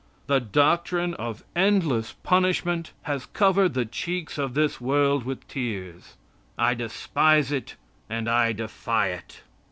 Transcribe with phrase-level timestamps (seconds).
[0.25, 6.15] The doctrine of endless punishment has covered the cheeks of this world with tears.
[6.57, 7.75] I despise it,
[8.09, 9.43] and I defy it.